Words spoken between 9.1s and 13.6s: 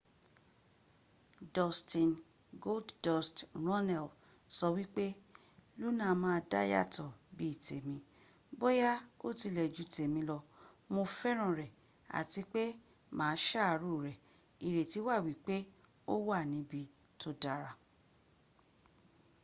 ó tilẹ̀ ju tèmi lọ...mo fẹ́ràn rẹ̀ àti pé mà á